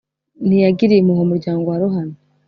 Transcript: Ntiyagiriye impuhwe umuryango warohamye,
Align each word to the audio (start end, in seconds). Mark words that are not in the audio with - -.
Ntiyagiriye 0.47 0.99
impuhwe 1.01 1.21
umuryango 1.23 1.63
warohamye, 1.71 2.17